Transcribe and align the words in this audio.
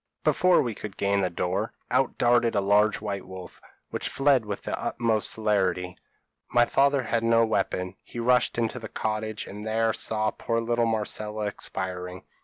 Before 0.23 0.63
we 0.63 0.73
could 0.73 0.97
gain 0.97 1.21
the 1.21 1.29
door, 1.29 1.73
out 1.91 2.17
darted 2.17 2.55
a 2.55 2.59
large 2.59 3.01
white 3.01 3.27
wolf, 3.27 3.61
which 3.91 4.09
fled 4.09 4.47
with 4.47 4.63
the 4.63 4.75
utmost 4.75 5.29
celerity. 5.29 5.95
My 6.49 6.65
father 6.65 7.03
had 7.03 7.21
no 7.23 7.45
weapon; 7.45 7.95
he 8.03 8.17
rushed 8.17 8.57
into 8.57 8.79
the 8.79 8.89
cottage, 8.89 9.45
and 9.45 9.63
there 9.63 9.93
saw 9.93 10.31
poor 10.31 10.59
little 10.59 10.87
Marcella 10.87 11.45
expiring. 11.45 12.23